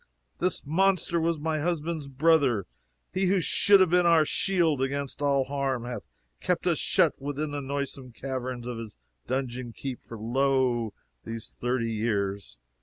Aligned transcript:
This 0.39 0.65
monster 0.65 1.19
was 1.19 1.37
my 1.37 1.59
husband's 1.59 2.07
brother. 2.07 2.65
He 3.13 3.27
who 3.27 3.39
should 3.39 3.79
have 3.81 3.91
been 3.91 4.07
our 4.07 4.25
shield 4.25 4.81
against 4.81 5.21
all 5.21 5.43
harm, 5.43 5.85
hath 5.85 6.01
kept 6.39 6.65
us 6.65 6.79
shut 6.79 7.13
within 7.21 7.51
the 7.51 7.61
noisome 7.61 8.11
caverns 8.11 8.65
of 8.65 8.79
his 8.79 8.97
donjon 9.27 9.73
keep 9.73 10.01
for 10.03 10.17
lo 10.17 10.95
these 11.23 11.51
thirty 11.61 11.91
years. 11.93 12.57